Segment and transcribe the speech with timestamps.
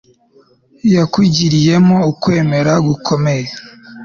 [0.93, 3.47] yakugiriyemo ukwemera gukomeye